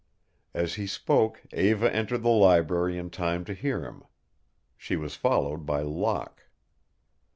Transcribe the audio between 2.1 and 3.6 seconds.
the library in time to